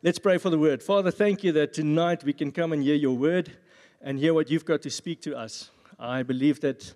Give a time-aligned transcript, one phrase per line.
[0.00, 0.80] Let's pray for the word.
[0.80, 3.56] Father, thank you that tonight we can come and hear your word
[4.00, 5.72] and hear what you've got to speak to us.
[5.98, 6.94] I believe that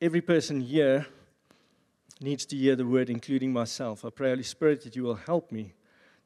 [0.00, 1.04] every person here
[2.20, 4.04] needs to hear the word, including myself.
[4.04, 5.72] I pray, Holy Spirit, that you will help me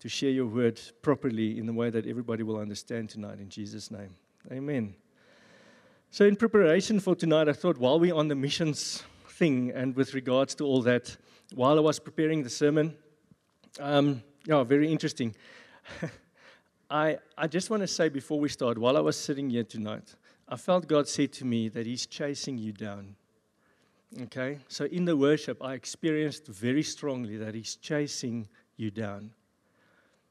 [0.00, 3.38] to share your word properly in the way that everybody will understand tonight.
[3.38, 4.14] In Jesus' name.
[4.52, 4.96] Amen.
[6.10, 10.12] So, in preparation for tonight, I thought while we're on the missions thing and with
[10.12, 11.16] regards to all that,
[11.54, 12.94] while I was preparing the sermon,
[13.80, 15.34] um, yeah, very interesting.
[16.90, 20.14] I, I just want to say before we start, while I was sitting here tonight,
[20.48, 23.14] I felt God say to me that He's chasing you down.
[24.22, 24.58] Okay?
[24.68, 29.30] So in the worship, I experienced very strongly that He's chasing you down.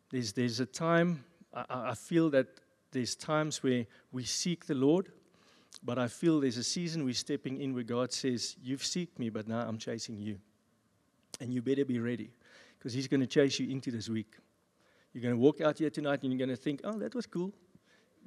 [0.09, 1.23] There's, there's a time,
[1.54, 2.48] I, I feel that
[2.91, 5.12] there's times where we seek the Lord,
[5.84, 9.30] but I feel there's a season we're stepping in where God says, You've seeked me,
[9.30, 10.40] but now I'm chasing you.
[11.40, 12.32] And you better be ready
[12.80, 14.34] because He's going to chase you into this week.
[15.17, 17.26] You're going to walk out here tonight and you're going to think, Oh, that was
[17.26, 17.52] cool.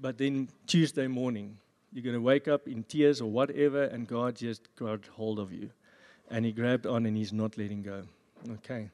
[0.01, 1.57] But then Tuesday morning,
[1.93, 5.53] you're going to wake up in tears or whatever, and God just got hold of
[5.53, 5.71] you.
[6.33, 8.03] And He grabbed on and He's not letting go.
[8.55, 8.91] Okay.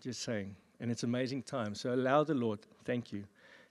[0.00, 0.54] Just saying.
[0.78, 1.74] And it's amazing time.
[1.74, 3.24] So allow the Lord, thank you,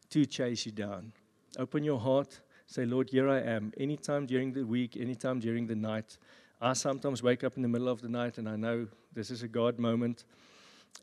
[0.09, 1.13] to chase you down.
[1.57, 2.41] Open your heart.
[2.67, 3.71] Say, Lord, here I am.
[3.77, 6.17] Anytime during the week, anytime during the night.
[6.59, 9.41] I sometimes wake up in the middle of the night and I know this is
[9.41, 10.25] a God moment.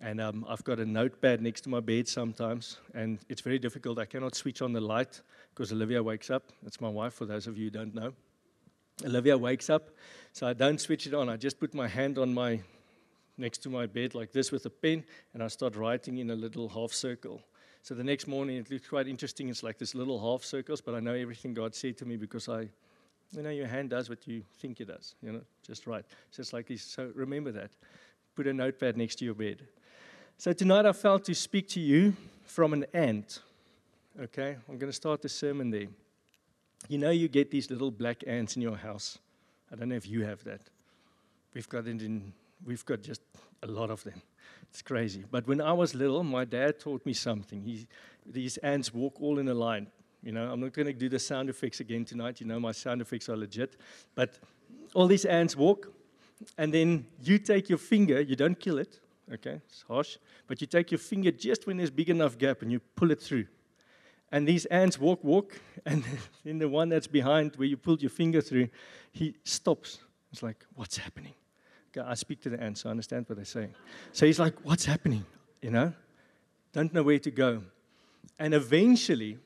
[0.00, 2.78] And um, I've got a notepad next to my bed sometimes.
[2.94, 3.98] And it's very difficult.
[3.98, 6.44] I cannot switch on the light because Olivia wakes up.
[6.62, 8.12] That's my wife, for those of you who don't know.
[9.05, 9.91] Olivia wakes up.
[10.33, 11.28] So I don't switch it on.
[11.28, 12.61] I just put my hand on my
[13.39, 16.34] next to my bed like this with a pen, and I start writing in a
[16.34, 17.41] little half circle.
[17.83, 19.48] So the next morning, it looks quite interesting.
[19.48, 22.48] It's like this little half circles, but I know everything God said to me because
[22.48, 22.69] I,
[23.33, 26.05] you know, your hand does what you think it does, you know, just right.
[26.31, 26.83] So it's like this.
[26.83, 27.70] So remember that.
[28.34, 29.62] Put a notepad next to your bed.
[30.41, 33.41] So tonight I felt to speak to you from an ant.
[34.20, 35.89] Okay, I'm going to start the sermon there.
[36.89, 39.19] You know, you get these little black ants in your house.
[39.72, 40.61] I don't know if you have that.
[41.54, 42.32] We've got it in
[42.65, 43.21] We've got just
[43.65, 44.22] a lot of them.
[44.71, 45.25] It's crazy.
[45.28, 47.60] But when I was little, my dad taught me something.
[47.60, 47.88] He,
[48.25, 49.88] these ants walk all in a line.
[50.22, 52.41] You know, I'm not going to do the sound effects again tonight.
[52.41, 53.75] You know, my sound effects are legit.
[54.15, 54.38] But
[54.94, 55.93] all these ants walk,
[56.56, 59.00] and then you take your finger, you don't kill it,
[59.33, 62.72] okay, it's harsh, but you take your finger just when there's big enough gap and
[62.72, 63.47] you pull it through.
[64.31, 66.05] And these ants walk, walk, and
[66.44, 68.69] then the one that's behind where you pulled your finger through,
[69.12, 69.99] he stops.
[70.33, 71.34] It's like, what's happening?
[71.97, 73.75] I speak to the ants, so I understand what they're saying.
[74.12, 75.25] So he's like, What's happening?
[75.62, 75.93] You know?
[76.72, 77.62] Don't know where to go.
[78.39, 79.39] And eventually,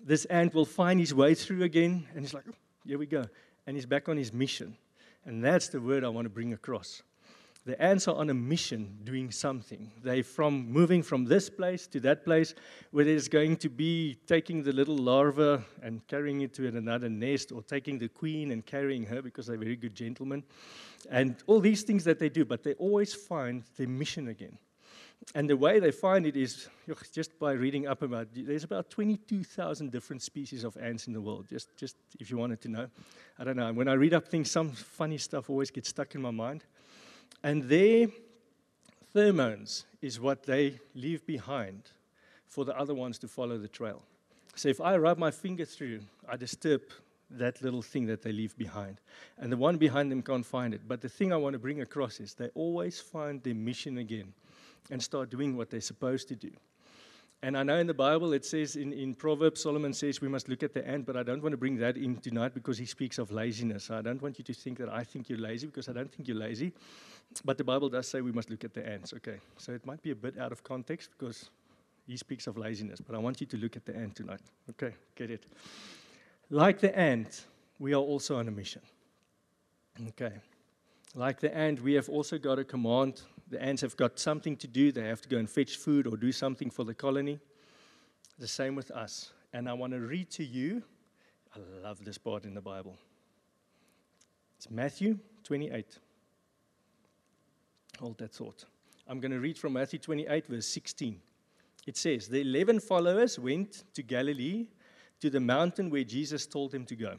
[0.00, 2.54] this ant will find his way through again, and he's like, oh,
[2.86, 3.24] Here we go.
[3.66, 4.76] And he's back on his mission.
[5.24, 7.02] And that's the word I want to bring across.
[7.64, 9.92] The ants are on a mission doing something.
[10.02, 12.54] They're from moving from this place to that place
[12.90, 17.52] where there's going to be taking the little larva and carrying it to another nest
[17.52, 20.42] or taking the queen and carrying her because they're very good gentlemen.
[21.08, 24.58] And all these things that they do, but they always find their mission again.
[25.36, 26.68] And the way they find it is
[27.12, 31.46] just by reading up about there's about 22,000 different species of ants in the world,
[31.48, 32.88] just, just if you wanted to know.
[33.38, 33.72] I don't know.
[33.72, 36.64] When I read up things, some funny stuff always gets stuck in my mind.
[37.42, 38.06] And their
[39.14, 41.90] pheromones is what they leave behind
[42.46, 44.02] for the other ones to follow the trail.
[44.54, 46.82] So if I rub my finger through, I disturb
[47.30, 49.00] that little thing that they leave behind.
[49.38, 50.82] And the one behind them can't find it.
[50.86, 54.34] But the thing I want to bring across is they always find their mission again
[54.90, 56.50] and start doing what they're supposed to do.
[57.44, 60.48] And I know in the Bible it says in, in Proverbs, Solomon says we must
[60.48, 62.86] look at the ant, but I don't want to bring that in tonight because he
[62.86, 63.90] speaks of laziness.
[63.90, 66.28] I don't want you to think that I think you're lazy because I don't think
[66.28, 66.72] you're lazy.
[67.44, 69.38] But the Bible does say we must look at the ants, okay?
[69.56, 71.50] So it might be a bit out of context because
[72.06, 74.40] he speaks of laziness, but I want you to look at the ant tonight.
[74.70, 75.44] Okay, get it.
[76.50, 77.46] Like the ant,
[77.78, 78.82] we are also on a mission.
[80.08, 80.32] Okay.
[81.14, 83.22] Like the ant, we have also got a command.
[83.52, 84.92] The ants have got something to do.
[84.92, 87.38] They have to go and fetch food or do something for the colony.
[88.38, 89.30] The same with us.
[89.52, 90.82] And I want to read to you.
[91.54, 92.96] I love this part in the Bible.
[94.56, 95.98] It's Matthew 28.
[98.00, 98.64] Hold that thought.
[99.06, 101.20] I'm going to read from Matthew 28, verse 16.
[101.86, 104.68] It says, The eleven followers went to Galilee,
[105.20, 107.16] to the mountain where Jesus told them to go.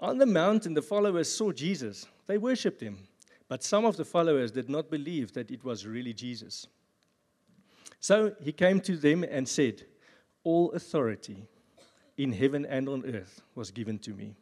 [0.00, 2.06] On the mountain, the followers saw Jesus.
[2.26, 3.06] They worshipped him.
[3.50, 6.68] But some of the followers did not believe that it was really Jesus.
[7.98, 9.86] So he came to them and said,
[10.44, 11.48] All authority
[12.16, 14.36] in heaven and on earth was given to me.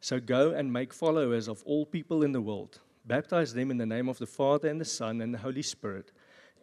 [0.00, 2.80] So go and make followers of all people in the world.
[3.04, 6.10] Baptize them in the name of the Father and the Son and the Holy Spirit.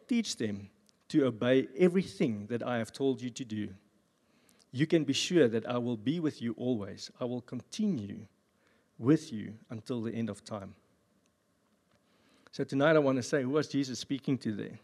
[0.10, 0.70] Teach them
[1.08, 3.70] to obey everything that I have told you to do.
[4.74, 7.12] You can be sure that I will be with you always.
[7.22, 8.25] I will continue
[9.00, 10.75] with you until the end of time.
[12.54, 14.78] So tonight I want to say, who was Jesus speaking to there?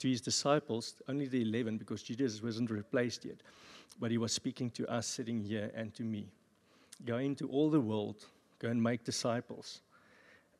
[0.00, 3.38] To his disciples, only the 11, because Jesus wasn't replaced yet.
[3.98, 6.26] But he was speaking to us sitting here and to me.
[7.06, 8.26] Go into all the world,
[8.58, 9.80] go and make disciples.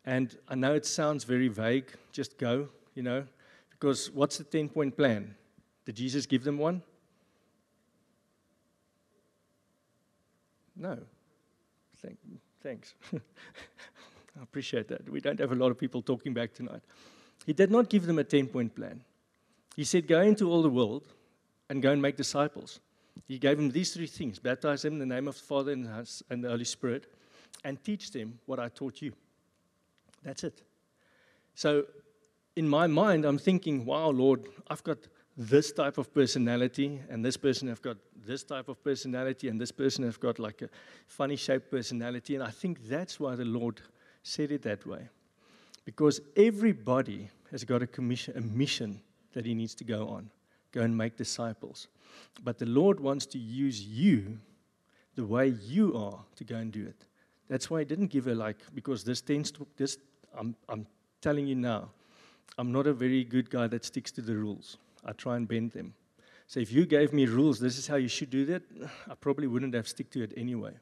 [0.06, 3.26] And I know it sounds very vague, just go, you know,
[3.69, 5.35] because what's the 10 point plan?
[5.85, 6.81] Did Jesus give them one?
[10.75, 10.97] No.
[12.00, 12.17] Thank,
[12.62, 12.94] thanks.
[14.38, 15.09] I appreciate that.
[15.09, 16.83] We don't have a lot of people talking back tonight.
[17.44, 19.03] He did not give them a 10 point plan.
[19.77, 21.06] He said, Go into all the world
[21.69, 22.81] and go and make disciples.
[23.27, 26.44] He gave them these three things baptize them in the name of the Father and
[26.44, 27.06] the Holy Spirit,
[27.65, 29.12] and teach them what I taught you.
[30.23, 30.62] That's it.
[31.55, 31.85] So,
[32.55, 34.99] in my mind, I'm thinking, wow, Lord, I've got
[35.37, 37.97] this type of personality, and this person have got
[38.27, 40.69] this type of personality, and this person have got like a
[41.06, 42.35] funny shaped personality.
[42.35, 43.81] And I think that's why the Lord
[44.26, 45.08] said it that way.
[45.84, 49.00] Because everybody has got a, commission, a mission
[49.32, 50.31] that he needs to go on
[50.73, 51.88] go and make disciples.
[52.44, 54.38] But the Lord wants to use you
[55.14, 57.06] the way you are to go and do it.
[57.49, 59.96] That's why I didn't give her like, because this tends to, this,
[60.38, 60.87] I'm, I'm
[61.23, 61.90] telling you now,
[62.58, 64.76] I'm not a very good guy that sticks to the rules.
[65.05, 65.94] I try and bend them.
[66.46, 68.62] So if you gave me rules, this is how you should do that,
[69.11, 70.75] I probably wouldn't have stick to it anyway.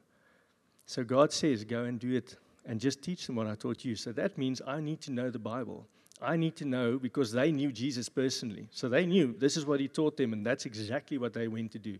[0.85, 3.95] So God says, go and do it and just teach them what I taught you.
[3.95, 5.87] So that means I need to know the Bible.
[6.21, 8.67] I need to know because they knew Jesus personally.
[8.71, 11.71] So they knew this is what he taught them, and that's exactly what they went
[11.73, 11.97] to do.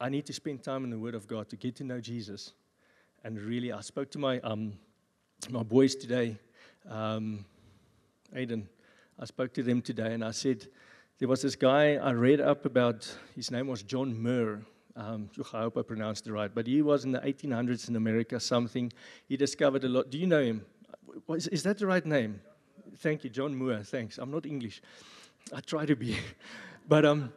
[0.00, 2.52] I need to spend time in the Word of God to get to know Jesus.
[3.24, 4.72] And really, I spoke to my, um,
[5.50, 6.36] my boys today,
[6.88, 7.44] um,
[8.34, 8.66] Aiden.
[9.18, 10.66] I spoke to them today, and I said,
[11.18, 14.62] there was this guy I read up about, his name was John Muir.
[14.94, 18.38] Um, I hope I pronounced it right, but he was in the 1800s in America,
[18.38, 18.92] something.
[19.28, 20.10] He discovered a lot.
[20.10, 20.64] Do you know him?
[21.30, 22.40] Is, is that the right name?
[22.98, 23.82] Thank you, John Moore.
[23.82, 24.18] Thanks.
[24.18, 24.82] I'm not English.
[25.54, 26.16] I try to be.
[26.88, 27.32] but um,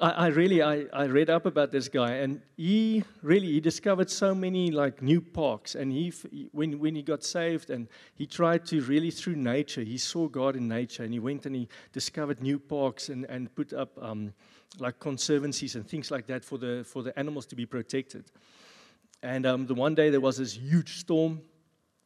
[0.00, 4.10] I, I, really I, I read up about this guy, and he really he discovered
[4.10, 5.74] so many like new parks.
[5.74, 6.12] And he
[6.52, 10.56] when when he got saved, and he tried to really through nature, he saw God
[10.56, 13.92] in nature, and he went and he discovered new parks and and put up.
[14.00, 14.34] Um,
[14.78, 18.30] like conservancies and things like that for the, for the animals to be protected.
[19.22, 21.40] And um, the one day there was this huge storm,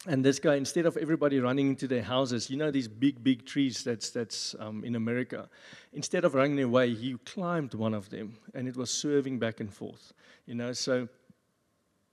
[0.09, 3.47] and this guy, instead of everybody running into their houses, you know these big, big
[3.47, 5.49] trees that's, that's um, in America,
[5.93, 9.73] instead of running away, he climbed one of them, and it was swerving back and
[9.73, 10.13] forth.
[10.47, 11.09] You know, so,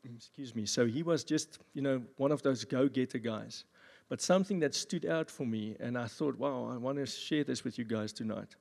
[0.03, 3.63] excuse me, so he was just, you know, one of those go-getter guys.
[4.07, 7.43] But something that stood out for me, and I thought, wow, I want to share
[7.43, 8.55] this with you guys tonight.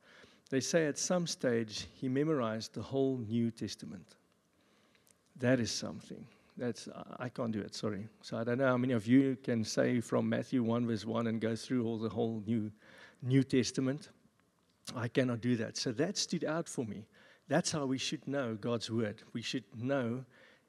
[0.50, 4.16] They say at some stage he memorized the whole New Testament.
[5.38, 6.24] That is something.
[6.56, 7.74] That's I can't do it.
[7.74, 8.08] Sorry.
[8.22, 11.28] So I don't know how many of you can say from Matthew one verse one
[11.28, 12.72] and go through all the whole New
[13.22, 14.08] New Testament.
[14.96, 15.76] I cannot do that.
[15.76, 17.06] So that stood out for me.
[17.48, 19.22] That's how we should know God's word.
[19.32, 20.24] We should know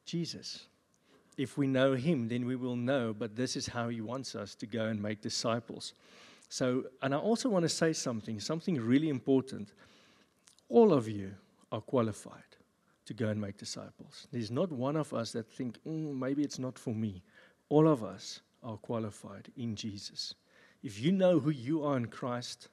[0.05, 0.67] Jesus.
[1.37, 3.13] If we know Him, then we will know.
[3.13, 5.93] But this is how He wants us to go and make disciples.
[6.49, 9.73] So, and I also want to say something, something really important.
[10.67, 11.31] All of you
[11.71, 12.43] are qualified
[13.05, 14.27] to go and make disciples.
[14.31, 17.23] There's not one of us that think, mm, maybe it's not for me.
[17.69, 20.33] All of us are qualified in Jesus.
[20.83, 22.69] If you know who you are in Christ,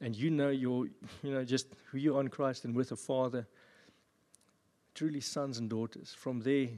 [0.00, 0.86] and you know your,
[1.22, 3.46] you know, just who you are in Christ and with the Father,
[4.94, 6.14] truly sons and daughters.
[6.16, 6.68] From there,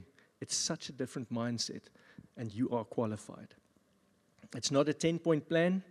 [0.41, 1.83] it's such a different mindset,
[2.37, 3.55] and you are qualified.
[4.57, 5.83] It's not a 10 point plan,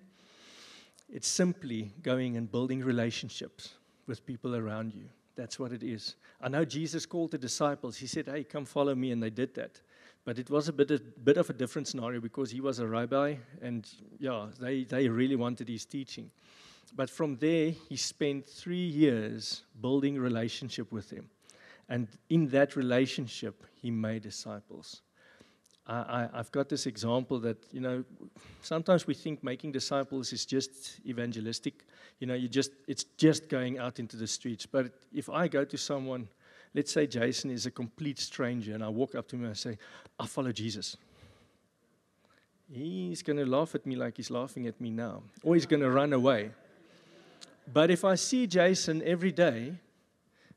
[1.11, 3.73] it's simply going and building relationships
[4.07, 5.05] with people around you.
[5.35, 6.15] That's what it is.
[6.41, 7.95] I know Jesus called the disciples.
[7.95, 9.11] He said, Hey, come follow me.
[9.11, 9.79] And they did that.
[10.25, 12.87] But it was a bit, a bit of a different scenario because he was a
[12.87, 13.35] rabbi.
[13.61, 13.87] And
[14.19, 16.29] yeah, they, they really wanted his teaching.
[16.95, 21.29] But from there, he spent three years building relationship with them.
[21.87, 25.01] And in that relationship, he made disciples.
[25.91, 28.03] I, have got this example that, you know,
[28.61, 31.85] sometimes we think making disciples is just evangelistic.
[32.19, 34.67] You know, you just, it's just going out into the streets.
[34.67, 36.27] But if I go to someone,
[36.75, 39.55] let's say Jason is a complete stranger, and I walk up to him and I
[39.55, 39.77] say,
[40.19, 40.95] I follow Jesus.
[42.71, 45.81] He's going to laugh at me like he's laughing at me now, or he's going
[45.81, 46.51] to run away.
[47.73, 49.73] But if I see Jason every day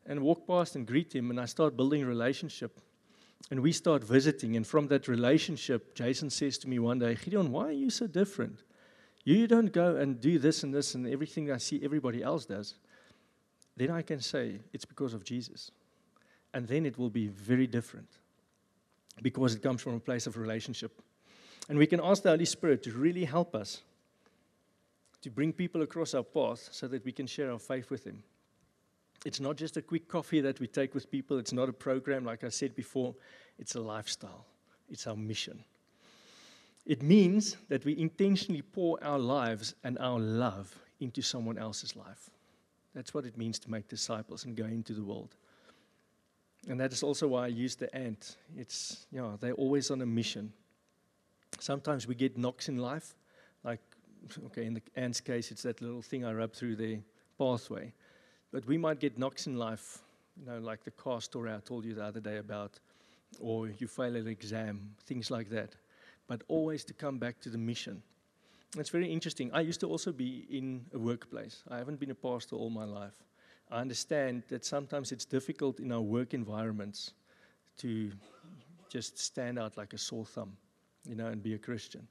[0.05, 2.79] and walk past and greet him and I start building a relationship,
[3.51, 4.57] and we start visiting.
[4.57, 8.07] And from that relationship, Jason says to me one day, Gideon, why are you so
[8.07, 8.63] different?
[9.25, 12.75] You don't go and do this and this and everything I see everybody else does.
[13.77, 15.71] then I can say it's because of Jesus.
[16.55, 18.09] And then it will be very different
[19.23, 21.01] because it comes from a place of relationship.
[21.69, 23.83] And we can ask the Holy Spirit to really help us
[25.23, 28.23] to bring people across our path so that we can share our faith with them.
[29.25, 32.25] It's not just a quick coffee that we take with people, it's not a program,
[32.25, 33.15] like I said before,
[33.59, 34.47] it's a lifestyle,
[34.91, 35.65] it's our mission.
[36.85, 42.31] It means that we intentionally pour our lives and our love into someone else's life.
[42.95, 45.37] That's what it means to make disciples and go into the world.
[46.69, 48.37] And that is also why I use the ant.
[48.57, 50.53] It's, you know, they're always on a mission.
[51.59, 53.15] Sometimes we get knocks in life,
[53.65, 53.81] like,
[54.47, 56.99] okay, in the ant's case, it's that little thing I rub through their
[57.39, 57.93] pathway.
[58.53, 59.99] But we might get knocks in life,
[60.39, 62.79] you know, like the car story I told you the other day about,
[63.41, 65.75] or you fail an exam, things like that.
[66.29, 68.03] But always to come back to the mission.
[68.79, 69.51] It's very interesting.
[69.53, 71.63] I used to also be in a workplace.
[71.71, 73.23] I haven't been a pastor all my life.
[73.71, 77.13] I understand that sometimes it's difficult in our work environments
[77.79, 78.13] to
[78.91, 80.57] just stand out like a sore thumb,
[81.09, 82.07] you know, and be a Christian.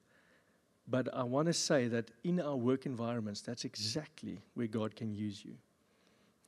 [0.87, 5.13] But I want to say that in our work environments, that's exactly where God can
[5.13, 5.53] use you.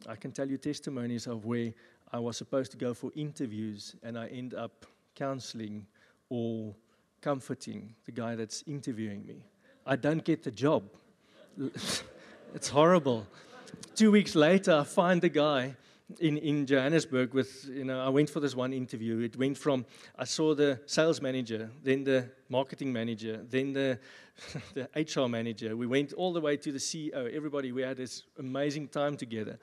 [0.07, 1.73] I can tell you testimonies of where
[2.11, 5.85] I was supposed to go for interviews and I end up counseling
[6.29, 6.73] or
[7.21, 9.43] comforting the guy that's interviewing me.
[9.85, 10.83] I don't get the job.
[11.57, 13.27] it's horrible.
[13.95, 15.75] Two weeks later, I find the guy
[16.19, 19.19] in, in Johannesburg with, you know, I went for this one interview.
[19.19, 19.85] It went from,
[20.17, 23.99] I saw the sales manager, then the marketing manager, then the,
[24.73, 25.75] the HR manager.
[25.75, 27.33] We went all the way to the CEO.
[27.33, 29.59] Everybody, we had this amazing time together.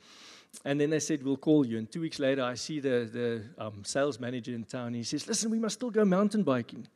[0.64, 1.78] And then they said, We'll call you.
[1.78, 4.94] And two weeks later, I see the, the um, sales manager in town.
[4.94, 6.88] He says, Listen, we must still go mountain biking.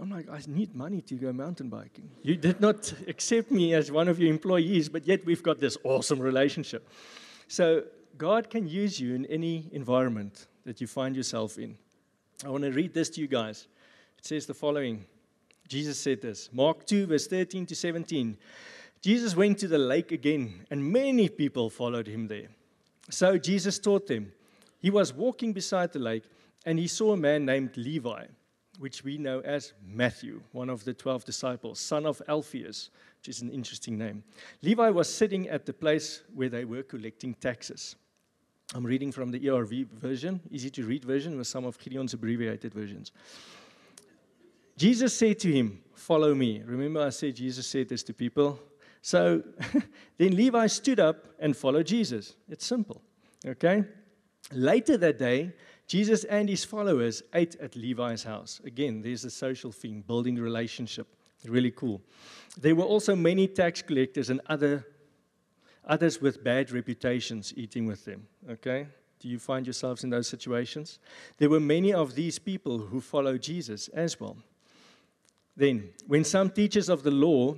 [0.00, 2.08] I'm like, I need money to go mountain biking.
[2.22, 5.76] You did not accept me as one of your employees, but yet we've got this
[5.84, 6.88] awesome relationship.
[7.48, 7.82] So,
[8.18, 11.76] God can use you in any environment that you find yourself in.
[12.44, 13.66] I want to read this to you guys.
[14.18, 15.04] It says the following
[15.68, 18.36] Jesus said this Mark 2, verse 13 to 17.
[19.00, 22.48] Jesus went to the lake again, and many people followed him there.
[23.10, 24.32] So Jesus taught them.
[24.78, 26.24] He was walking beside the lake,
[26.66, 28.26] and he saw a man named Levi,
[28.78, 33.42] which we know as Matthew, one of the 12 disciples, son of Alphaeus, which is
[33.42, 34.22] an interesting name.
[34.60, 37.96] Levi was sitting at the place where they were collecting taxes.
[38.74, 42.72] I'm reading from the ERV version, easy to read version, with some of Gideon's abbreviated
[42.72, 43.12] versions.
[44.76, 46.62] Jesus said to him, Follow me.
[46.64, 48.58] Remember, I said Jesus said this to people
[49.02, 49.42] so
[50.18, 52.36] then Levi stood up and followed Jesus.
[52.48, 53.02] It's simple,
[53.44, 53.84] okay?
[54.52, 55.52] Later that day,
[55.88, 58.60] Jesus and his followers ate at Levi's house.
[58.64, 61.08] Again, there's a social thing, building relationship.
[61.44, 62.00] Really cool.
[62.56, 64.86] There were also many tax collectors and other
[65.84, 68.26] others with bad reputations eating with them.
[68.48, 68.86] Okay?
[69.20, 70.98] Do you find yourselves in those situations?
[71.38, 74.36] There were many of these people who followed Jesus as well.
[75.56, 77.56] Then, when some teachers of the law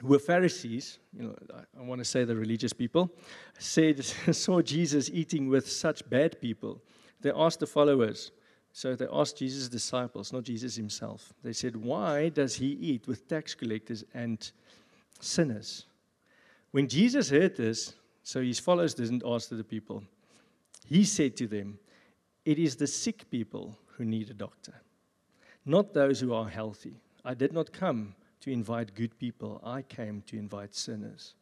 [0.00, 1.36] who were Pharisees, you know,
[1.78, 3.10] I, want to say the religious people,
[3.58, 6.80] said, saw Jesus eating with such bad people.
[7.20, 8.30] They asked the followers,
[8.72, 11.32] so they asked Jesus' disciples, not Jesus himself.
[11.42, 14.50] They said, Why does he eat with tax collectors and
[15.20, 15.86] sinners?
[16.76, 20.02] When Jesus heard this, so his followers didn't ask the people,
[20.84, 21.78] he said to them,
[22.44, 24.74] It is the sick people who need a doctor,
[25.64, 27.00] not those who are healthy.
[27.24, 31.32] I did not come to invite good people, I came to invite sinners.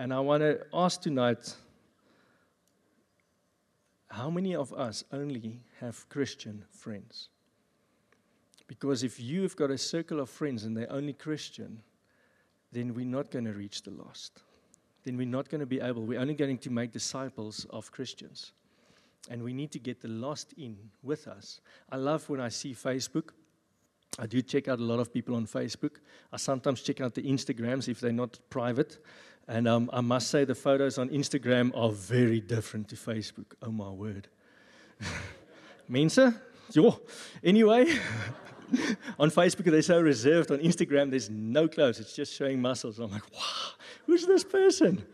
[0.00, 1.54] And I want to ask tonight
[4.08, 7.28] how many of us only have Christian friends?
[8.66, 11.84] Because if you've got a circle of friends and they're only Christian,
[12.72, 14.42] then we're not going to reach the lost.
[15.04, 18.52] Then we're not going to be able, we're only going to make disciples of Christians.
[19.30, 21.60] And we need to get the lost in with us.
[21.90, 23.30] I love when I see Facebook
[24.18, 25.96] I do check out a lot of people on Facebook.
[26.32, 28.98] I sometimes check out the Instagrams if they're not private.
[29.46, 33.54] And um, I must say, the photos on Instagram are very different to Facebook.
[33.62, 34.28] Oh, my word.
[35.88, 36.34] Mensa?
[36.72, 37.00] Yo.
[37.42, 37.94] Anyway,
[39.18, 40.50] on Facebook, they're so reserved.
[40.50, 42.00] On Instagram, there's no clothes.
[42.00, 42.98] It's just showing muscles.
[42.98, 43.72] I'm like, wow,
[44.06, 45.04] who's this person?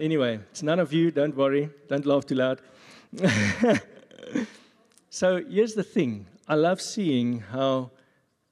[0.00, 1.10] Anyway, it's none of you.
[1.10, 1.70] Don't worry.
[1.88, 2.60] Don't laugh too loud.
[5.10, 7.90] so here's the thing I love seeing how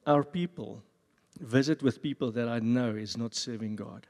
[0.06, 0.82] our people
[1.40, 4.06] visit with people that I know is not serving God.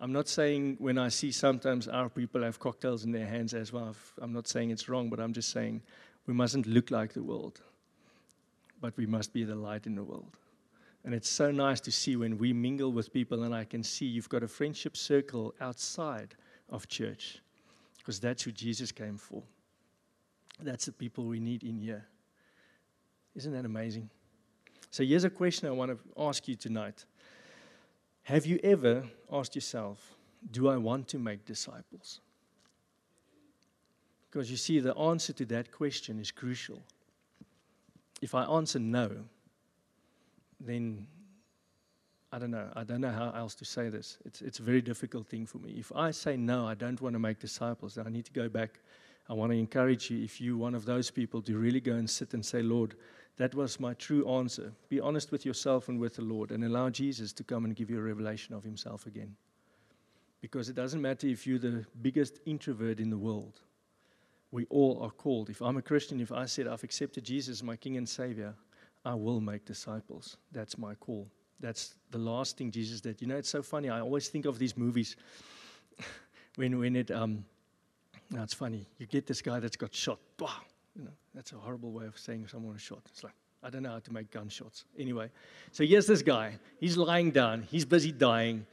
[0.00, 3.72] I'm not saying when I see sometimes our people have cocktails in their hands as
[3.72, 5.82] well, I'm not saying it's wrong, but I'm just saying
[6.26, 7.60] we mustn't look like the world,
[8.84, 10.36] but we must be the light in the world.
[11.06, 14.04] And it's so nice to see when we mingle with people and I can see
[14.04, 16.34] you've got a friendship circle outside
[16.68, 17.38] of church
[17.96, 19.42] because that's who Jesus came for.
[20.60, 22.04] That's the people we need in here.
[23.34, 24.10] Isn't that amazing?
[24.90, 27.06] So, here's a question I want to ask you tonight
[28.24, 30.14] Have you ever asked yourself,
[30.50, 32.20] Do I want to make disciples?
[34.30, 36.82] Because you see, the answer to that question is crucial.
[38.24, 39.10] If I answer no,
[40.58, 41.06] then
[42.32, 42.70] I don't know.
[42.74, 44.16] I don't know how else to say this.
[44.24, 45.74] It's, it's a very difficult thing for me.
[45.76, 48.80] If I say no, I don't want to make disciples, I need to go back.
[49.28, 52.08] I want to encourage you, if you're one of those people, to really go and
[52.08, 52.94] sit and say, Lord,
[53.36, 54.72] that was my true answer.
[54.88, 57.90] Be honest with yourself and with the Lord and allow Jesus to come and give
[57.90, 59.36] you a revelation of himself again.
[60.40, 63.60] Because it doesn't matter if you're the biggest introvert in the world.
[64.54, 65.50] We all are called.
[65.50, 68.54] If I'm a Christian, if I said I've accepted Jesus as my King and Savior,
[69.04, 70.36] I will make disciples.
[70.52, 71.26] That's my call.
[71.58, 73.20] That's the last thing Jesus did.
[73.20, 73.88] You know, it's so funny.
[73.88, 75.16] I always think of these movies
[76.54, 77.44] when, when it, um,
[78.30, 78.86] now it's funny.
[78.98, 80.20] You get this guy that's got shot.
[80.38, 80.50] Wow.
[80.94, 83.00] You know, that's a horrible way of saying someone was shot.
[83.06, 84.84] It's like, I don't know how to make gunshots.
[84.96, 85.30] Anyway,
[85.72, 86.58] so here's this guy.
[86.78, 87.62] He's lying down.
[87.62, 88.66] He's busy dying.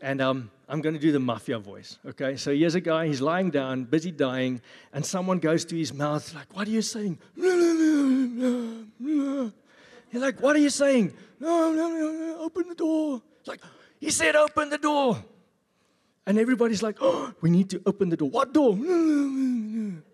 [0.00, 1.98] And um, I'm going to do the mafia voice.
[2.06, 3.06] Okay, so here's a guy.
[3.06, 4.60] He's lying down, busy dying,
[4.92, 7.18] and someone goes to his mouth like, "What are you saying?"
[10.12, 11.14] You're like, what are you saying?
[11.40, 13.22] No, no, no, open the door.
[13.40, 13.60] It's like,
[13.98, 15.24] he said, open the door.
[16.26, 18.28] And everybody's like, oh, we need to open the door.
[18.28, 18.76] What door?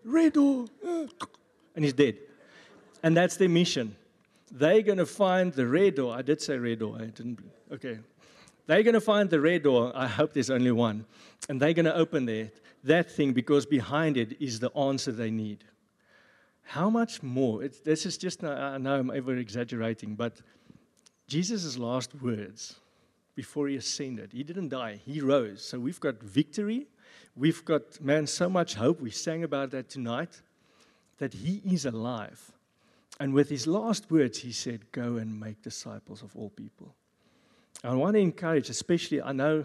[0.04, 0.66] Red door.
[1.74, 2.16] And he's dead.
[3.02, 3.96] And that's their mission.
[4.50, 6.14] They're going to find the red door.
[6.14, 6.96] I did say red door.
[6.98, 7.40] I didn't.
[7.72, 7.98] Okay.
[8.68, 9.90] They're going to find the red door.
[9.94, 11.06] I hope there's only one.
[11.48, 12.52] And they're going to open that,
[12.84, 15.64] that thing because behind it is the answer they need.
[16.64, 17.64] How much more?
[17.64, 20.42] It's, this is just, I know I'm ever exaggerating, but
[21.26, 22.76] Jesus' last words
[23.34, 25.64] before he ascended, he didn't die, he rose.
[25.64, 26.88] So we've got victory.
[27.34, 29.00] We've got, man, so much hope.
[29.00, 30.42] We sang about that tonight,
[31.16, 32.52] that he is alive.
[33.18, 36.94] And with his last words, he said, Go and make disciples of all people.
[37.84, 39.64] I want to encourage, especially, I know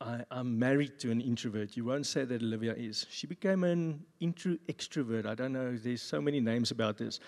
[0.00, 1.76] I, am married to an introvert.
[1.76, 3.06] You won't say that Olivia is.
[3.10, 5.26] She became an intro extrovert.
[5.26, 7.18] I don't know, there's so many names about this.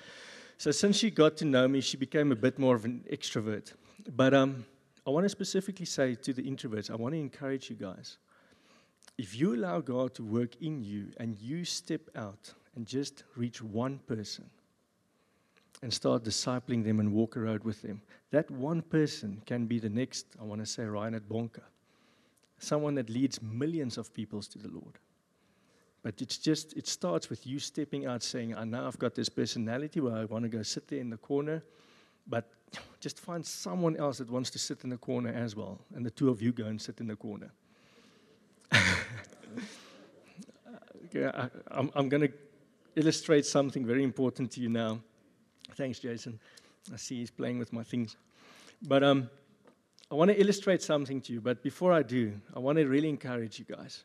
[0.58, 3.72] So since she got to know me, she became a bit more of an extrovert.
[4.14, 4.64] But um,
[5.04, 8.18] I want to specifically say to the introverts, I want to encourage you guys.
[9.18, 13.60] If you allow God to work in you and you step out and just reach
[13.60, 14.48] one person
[15.82, 19.88] and start discipling them and walk around with them, that one person can be the
[19.88, 21.62] next, I want to say, Reinhard Bonnke
[22.62, 24.98] someone that leads millions of peoples to the Lord.
[26.02, 29.28] But it's just, it starts with you stepping out saying, I know I've got this
[29.28, 31.62] personality where I want to go sit there in the corner,
[32.26, 32.50] but
[33.00, 35.80] just find someone else that wants to sit in the corner as well.
[35.94, 37.50] And the two of you go and sit in the corner.
[41.06, 42.32] okay, I, I'm, I'm going to
[42.96, 45.00] illustrate something very important to you now.
[45.74, 46.38] Thanks, Jason.
[46.92, 48.16] I see he's playing with my things.
[48.82, 49.30] But um,
[50.10, 53.08] I want to illustrate something to you, but before I do, I want to really
[53.08, 54.04] encourage you guys.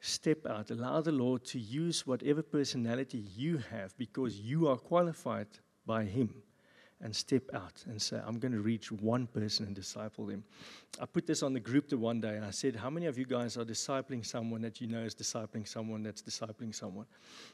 [0.00, 5.48] Step out, allow the Lord to use whatever personality you have because you are qualified
[5.84, 6.42] by Him.
[7.02, 10.44] And step out and say, I'm going to reach one person and disciple them.
[11.00, 13.16] I put this on the group the one day and I said, How many of
[13.16, 17.06] you guys are discipling someone that you know is discipling someone that's discipling someone?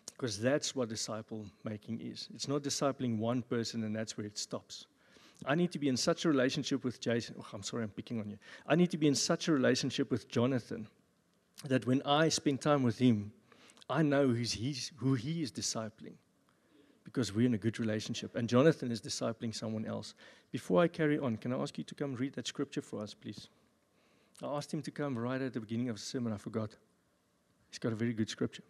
[0.06, 2.28] Because that's what disciple making is.
[2.34, 4.86] It's not discipling one person and that's where it stops.
[5.44, 7.36] I need to be in such a relationship with Jason.
[7.38, 8.38] Oh, I'm sorry, I'm picking on you.
[8.66, 10.88] I need to be in such a relationship with Jonathan
[11.64, 13.32] that when I spend time with him,
[13.88, 14.34] I know who
[15.14, 16.14] he is discipling
[17.16, 18.36] because we're in a good relationship.
[18.36, 20.12] And Jonathan is discipling someone else.
[20.52, 23.14] Before I carry on, can I ask you to come read that scripture for us,
[23.14, 23.48] please?
[24.42, 26.34] I asked him to come right at the beginning of the sermon.
[26.34, 26.72] I forgot.
[27.70, 28.62] He's got a very good scripture.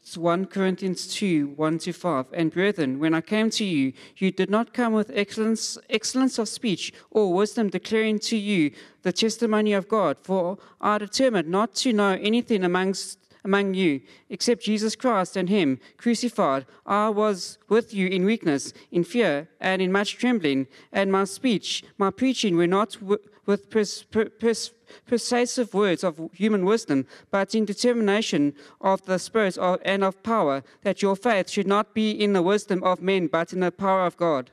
[0.00, 2.26] It's 1 Corinthians 2 1 to 5.
[2.32, 6.48] And brethren, when I came to you, you did not come with excellence, excellence of
[6.48, 8.70] speech or wisdom declaring to you
[9.02, 10.16] the testimony of God.
[10.22, 15.78] For I determined not to know anything amongst among you except Jesus Christ and Him
[15.96, 16.66] crucified.
[16.86, 20.66] I was with you in weakness, in fear, and in much trembling.
[20.92, 22.98] And my speech, my preaching were not
[23.46, 24.72] with pers- pers-
[25.06, 31.02] persuasive words of human wisdom, but in determination of the Spirit and of power, that
[31.02, 34.16] your faith should not be in the wisdom of men, but in the power of
[34.16, 34.50] God.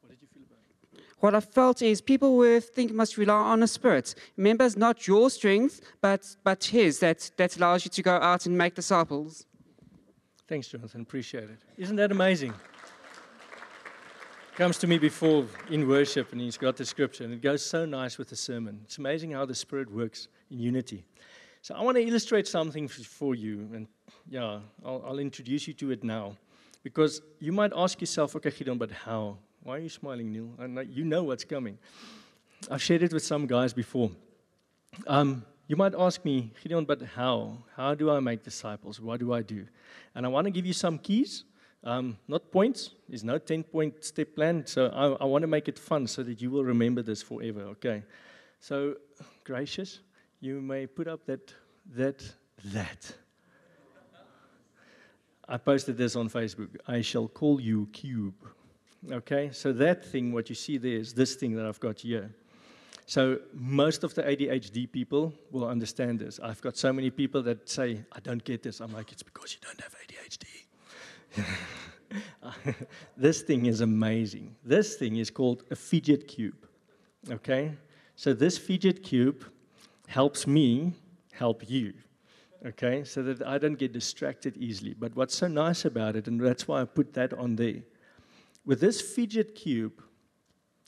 [0.00, 0.60] What did you feel about
[0.94, 1.04] it?
[1.20, 4.14] What I felt is people were think must rely on the Spirit.
[4.36, 8.46] Remember, it's not your strength, but, but His that, that allows you to go out
[8.46, 9.46] and make disciples.
[10.46, 11.00] Thanks, Jonathan.
[11.00, 11.58] Appreciate it.
[11.76, 12.54] Isn't that amazing?
[14.56, 17.84] comes to me before in worship and he's got the scripture and it goes so
[17.84, 18.80] nice with the sermon.
[18.84, 21.04] It's amazing how the Spirit works in unity.
[21.60, 23.86] So I want to illustrate something for you, and
[24.28, 26.36] yeah, I'll, I'll introduce you to it now.
[26.84, 29.36] Because you might ask yourself, okay, Gideon, but how?
[29.66, 30.50] Why are you smiling, Neil?
[30.60, 31.76] I know, you know what's coming.
[32.70, 34.12] I've shared it with some guys before.
[35.08, 37.64] Um, you might ask me, Gideon, but how?
[37.74, 39.00] How do I make disciples?
[39.00, 39.66] What do I do?
[40.14, 41.42] And I want to give you some keys,
[41.82, 42.90] um, not points.
[43.08, 44.64] There's no 10 point step plan.
[44.68, 47.62] So I, I want to make it fun so that you will remember this forever,
[47.62, 48.04] okay?
[48.60, 48.94] So,
[49.42, 49.98] gracious,
[50.38, 51.52] you may put up that,
[51.96, 52.22] that,
[52.66, 53.12] that.
[55.48, 56.68] I posted this on Facebook.
[56.86, 58.34] I shall call you Cube.
[59.12, 62.34] Okay, so that thing, what you see there, is this thing that I've got here.
[63.06, 66.40] So most of the ADHD people will understand this.
[66.42, 68.80] I've got so many people that say, I don't get this.
[68.80, 70.46] I'm like, it's because you don't have ADHD.
[73.16, 74.56] this thing is amazing.
[74.64, 76.66] This thing is called a fidget cube.
[77.30, 77.74] Okay?
[78.16, 79.44] So this fidget cube
[80.08, 80.94] helps me
[81.32, 81.92] help you.
[82.66, 83.04] Okay?
[83.04, 84.94] So that I don't get distracted easily.
[84.94, 87.82] But what's so nice about it, and that's why I put that on there,
[88.66, 90.02] with this fidget cube,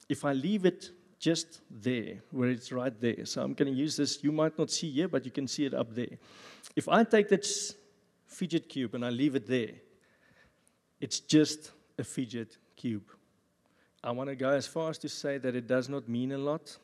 [0.09, 3.97] if I leave it just there, where it's right there, so I'm going to use
[3.97, 6.19] this, you might not see here, but you can see it up there.
[6.77, 7.75] If I take this
[8.27, 9.73] fidget cube and I leave it there,
[11.01, 13.11] it's just a fidget cube.
[14.03, 16.39] I want to go as far as to say that it does not mean a
[16.39, 16.77] lot.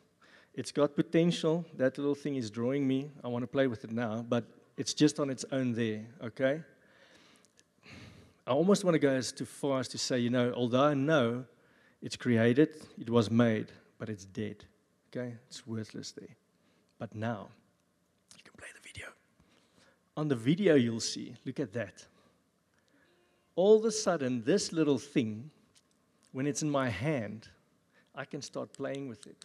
[0.55, 1.65] It's got potential.
[1.77, 3.11] That little thing is drawing me.
[3.23, 4.45] I want to play with it now, but
[4.77, 6.63] it's just on its own there, okay?
[8.47, 10.95] I almost want to go as too far as to say, you know, although I
[10.95, 11.45] know
[12.03, 14.65] it's created, it was made, but it's dead.
[15.09, 15.35] Okay?
[15.49, 16.37] It's worthless there.
[16.99, 17.49] But now,
[18.37, 19.07] you can play the video.
[20.17, 22.07] On the video, you'll see, look at that.
[23.57, 25.51] All of a sudden, this little thing,
[26.33, 27.49] when it's in my hand,
[28.15, 29.45] I can start playing with it.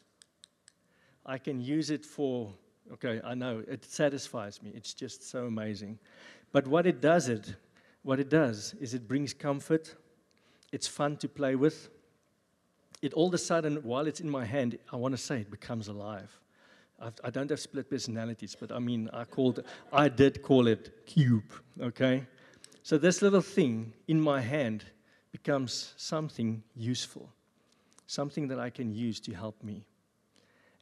[1.25, 2.51] I can use it for,
[2.93, 4.71] okay, I know, it satisfies me.
[4.75, 5.99] It's just so amazing.
[6.51, 7.55] But what it does, it,
[8.03, 9.95] what it does is it brings comfort.
[10.71, 11.89] It's fun to play with.
[13.01, 15.51] It all of a sudden, while it's in my hand, I want to say it
[15.51, 16.37] becomes alive.
[17.01, 20.67] I've, I do not have split personalities, but I mean, I called, I did call
[20.67, 21.51] it cube.
[21.79, 22.25] Okay,
[22.83, 24.83] so this little thing in my hand
[25.31, 27.29] becomes something useful,
[28.07, 29.85] something that I can use to help me.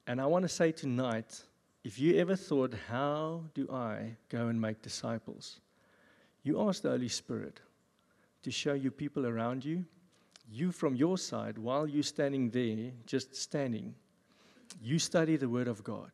[0.08, 1.44] And I want to say tonight,
[1.84, 5.60] if you ever thought, how do I go and make disciples?
[6.48, 7.60] You ask the Holy Spirit
[8.42, 9.84] to show you people around you.
[10.50, 13.94] You, from your side, while you're standing there, just standing,
[14.82, 16.12] you study the Word of God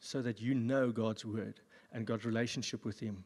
[0.00, 1.60] so that you know God's Word
[1.92, 3.22] and God's relationship with Him.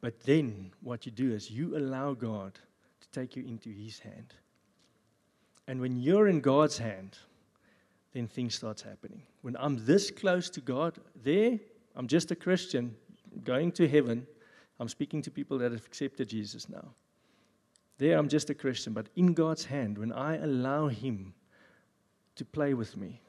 [0.00, 2.58] But then what you do is you allow God
[3.00, 4.34] to take you into His hand.
[5.68, 7.16] And when you're in God's hand,
[8.12, 9.22] then things starts happening.
[9.42, 11.60] When I'm this close to God, there,
[11.94, 12.96] I'm just a Christian
[13.44, 14.26] going to heaven
[14.82, 16.88] I'm speaking to people that have accepted Jesus now.
[17.98, 21.34] There, I'm just a Christian, but in God's hand, when I allow Him
[22.34, 23.20] to play with me,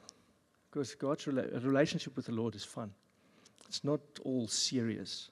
[0.68, 2.90] because God's rela- relationship with the Lord is fun,
[3.68, 5.30] it's not all serious.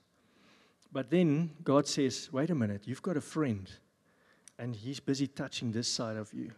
[0.92, 3.68] But then God says, wait a minute, you've got a friend,
[4.60, 6.52] and He's busy touching this side of you.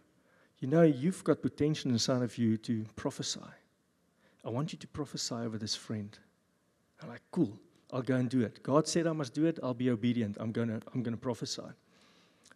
[0.59, 3.39] You know, you've got potential inside of you to prophesy.
[4.45, 6.15] I want you to prophesy over this friend.
[7.01, 7.59] I'm like, cool.
[7.91, 8.63] I'll go and do it.
[8.63, 9.59] God said I must do it.
[9.61, 10.37] I'll be obedient.
[10.39, 11.61] I'm going to I'm going to prophesy.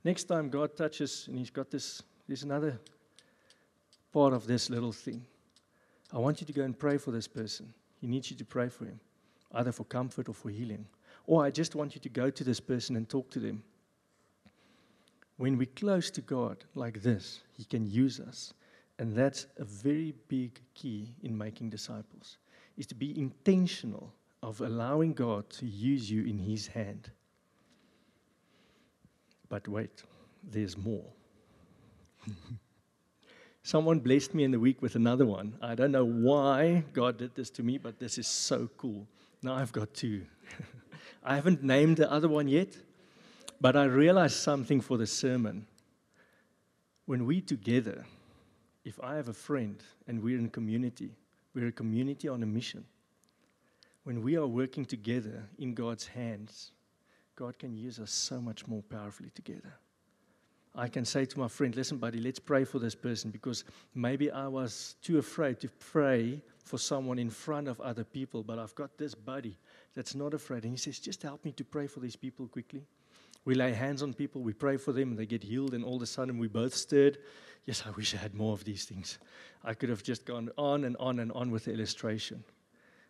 [0.03, 2.79] Next time God touches, and He's got this, there's another
[4.11, 5.25] part of this little thing.
[6.11, 7.73] I want you to go and pray for this person.
[7.99, 8.99] He needs you to pray for him,
[9.53, 10.85] either for comfort or for healing.
[11.27, 13.61] Or I just want you to go to this person and talk to them.
[15.37, 18.53] When we're close to God like this, He can use us.
[18.97, 22.37] And that's a very big key in making disciples,
[22.77, 24.11] is to be intentional
[24.41, 27.11] of allowing God to use you in His hand.
[29.49, 30.03] But wait,
[30.43, 31.05] there's more.
[33.63, 35.55] Someone blessed me in the week with another one.
[35.61, 39.07] I don't know why God did this to me, but this is so cool.
[39.43, 40.25] Now I've got two.
[41.23, 42.77] I haven't named the other one yet,
[43.59, 45.67] but I realized something for the sermon.
[47.05, 48.05] When we together,
[48.85, 51.11] if I have a friend and we're in community,
[51.53, 52.85] we're a community on a mission.
[54.09, 56.71] When we are working together in God's hands,
[57.35, 59.71] God can use us so much more powerfully together.
[60.73, 64.31] I can say to my friend, listen, buddy, let's pray for this person because maybe
[64.31, 68.73] I was too afraid to pray for someone in front of other people, but I've
[68.73, 69.55] got this buddy
[69.93, 70.63] that's not afraid.
[70.63, 72.87] And he says, just help me to pray for these people quickly.
[73.45, 75.97] We lay hands on people, we pray for them, and they get healed, and all
[75.97, 77.19] of a sudden we both stirred.
[77.65, 79.19] Yes, I wish I had more of these things.
[79.63, 82.43] I could have just gone on and on and on with the illustration.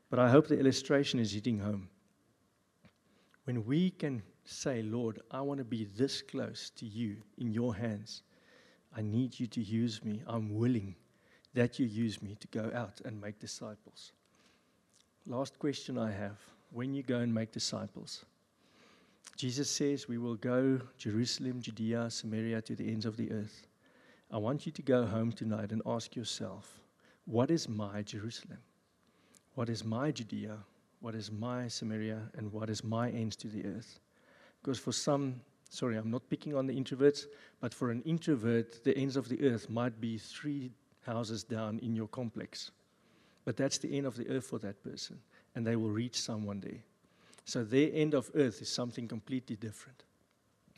[0.09, 1.89] But I hope the illustration is hitting home.
[3.49, 7.73] when we can say, Lord, I want to be this close to you in your
[7.75, 8.21] hands,
[8.95, 10.21] I need you to use me.
[10.27, 10.95] I'm willing
[11.55, 14.11] that you use me to go out and make disciples.
[15.25, 16.37] Last question I have
[16.71, 18.23] when you go and make disciples,
[19.35, 23.65] Jesus says we will go Jerusalem, Judea, Samaria to the ends of the earth.
[24.29, 26.81] I want you to go home tonight and ask yourself,
[27.25, 28.59] what is my Jerusalem?
[29.59, 30.55] What is my Judea?
[31.01, 32.21] What is my Samaria?
[32.37, 33.99] And what is my ends to the earth?
[34.61, 37.25] Because for some, sorry, I'm not picking on the introverts,
[37.59, 40.71] but for an introvert, the ends of the earth might be three
[41.05, 42.71] houses down in your complex.
[43.43, 45.19] But that's the end of the earth for that person,
[45.55, 46.81] and they will reach someone there.
[47.43, 50.05] So their end of earth is something completely different.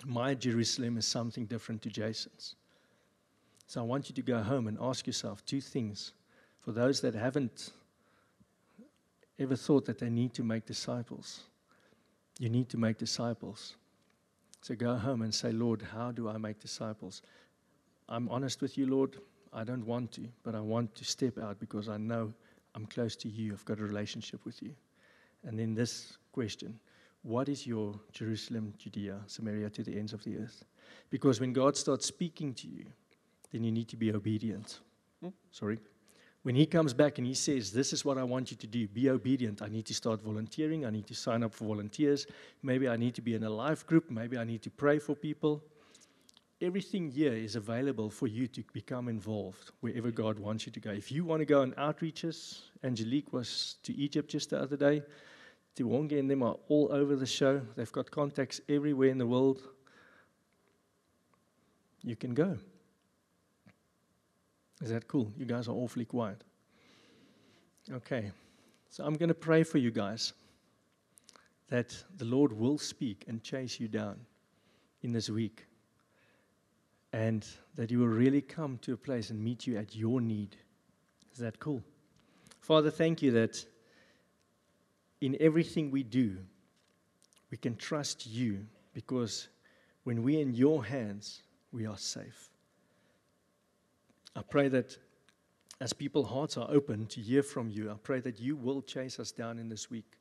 [0.08, 2.56] My Jerusalem is something different to Jason's.
[3.68, 6.14] So I want you to go home and ask yourself two things.
[6.62, 7.74] For those that haven't
[9.40, 11.42] ever thought that they need to make disciples,
[12.40, 13.76] you need to make disciples.
[14.62, 17.22] So go home and say, Lord, how do I make disciples?
[18.08, 19.18] I'm honest with you, Lord.
[19.54, 22.34] I don't want to, but I want to step out because I know
[22.76, 23.54] I'm close to you.
[23.54, 24.74] I've got a relationship with you.
[25.44, 26.80] And then this question
[27.24, 30.64] What is your Jerusalem, Judea, Samaria to the ends of the earth?
[31.10, 32.86] Because when God starts speaking to you,
[33.52, 34.80] then you need to be obedient.
[35.22, 35.30] Hmm?
[35.52, 35.80] Sorry.
[36.44, 38.88] When He comes back and He says, This is what I want you to do,
[38.88, 39.62] be obedient.
[39.62, 40.86] I need to start volunteering.
[40.86, 42.28] I need to sign up for volunteers.
[42.64, 44.10] Maybe I need to be in a life group.
[44.10, 45.64] Maybe I need to pray for people
[46.62, 50.92] everything here is available for you to become involved wherever God wants you to go.
[50.92, 55.02] If you want to go on outreaches, Angelique was to Egypt just the other day.
[55.76, 57.62] Tiwonge and them are all over the show.
[57.76, 59.62] They've got contacts everywhere in the world.
[62.04, 62.58] You can go.
[64.82, 65.32] Is that cool?
[65.38, 66.44] You guys are awfully quiet.
[67.92, 68.32] Okay.
[68.90, 70.34] So I'm going to pray for you guys
[71.70, 74.20] that the Lord will speak and chase you down
[75.02, 75.66] in this week
[77.14, 80.58] and that He will really come to a place and meet you at your need.
[81.32, 81.82] Is that cool?
[82.60, 83.66] Father, thank you that
[85.22, 86.38] in everything we do,
[87.50, 89.48] we can trust you because
[90.04, 92.51] when we're in your hands, we are safe.
[94.36, 94.98] I pray that
[95.82, 99.20] as people's hearts are open to hear from you, I pray that you will chase
[99.20, 100.18] us down in this week.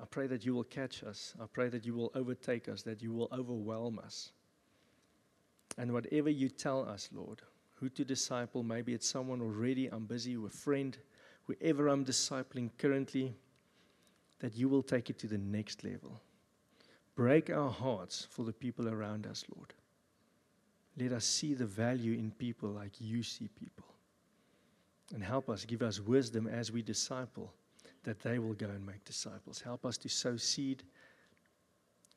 [0.00, 1.34] I pray that you will catch us.
[1.40, 4.32] I pray that you will overtake us, that you will overwhelm us.
[5.78, 7.42] And whatever you tell us, Lord,
[7.76, 10.98] who to disciple, maybe it's someone already I'm busy, with a friend,
[11.44, 13.34] whoever I'm discipling currently,
[14.40, 16.20] that you will take it to the next level.
[17.14, 19.72] Break our hearts for the people around us, Lord.
[20.98, 23.86] Let us see the value in people like you see people.
[25.14, 27.52] And help us, give us wisdom as we disciple,
[28.04, 29.60] that they will go and make disciples.
[29.60, 30.82] Help us to sow seed,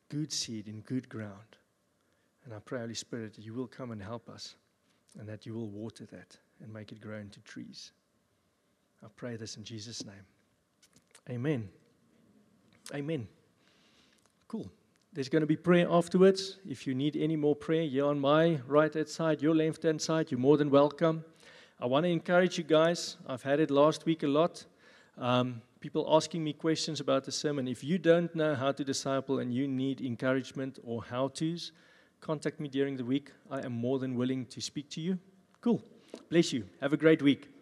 [0.10, 1.58] good seed in good ground
[2.46, 4.56] and I pray, Holy Spirit, that you will come and help us
[5.20, 7.92] and that you will water that and make it grow into trees.
[9.04, 10.26] I pray this in Jesus' name.
[11.30, 11.68] Amen.
[12.94, 13.28] Amen.
[14.48, 14.70] Cool.
[15.16, 16.58] There's going to be prayer afterwards.
[16.68, 20.02] If you need any more prayer, you're on my right hand side, your left hand
[20.02, 21.24] side, you're more than welcome.
[21.80, 23.16] I want to encourage you guys.
[23.26, 24.66] I've had it last week a lot.
[25.18, 27.66] Um, people asking me questions about the sermon.
[27.66, 31.72] If you don't know how to disciple and you need encouragement or how to's,
[32.20, 33.32] contact me during the week.
[33.50, 35.18] I am more than willing to speak to you.
[35.62, 35.82] Cool.
[36.30, 36.66] Bless you.
[36.82, 37.55] Have a great week.